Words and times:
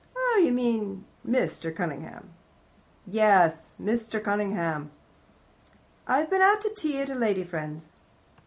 "Oh, 0.17 0.41
you 0.43 0.51
mean 0.51 1.05
Mr. 1.23 1.69
Cunningham." 1.75 2.33
"Yes. 3.05 3.75
Mr. 3.79 4.19
Cunningham." 4.19 4.89
"I've 6.07 6.31
been 6.31 6.41
out 6.41 6.59
to 6.61 6.73
tea 6.73 6.99
at 7.01 7.09
a 7.11 7.13
lady 7.13 7.43
friend's." 7.43 7.85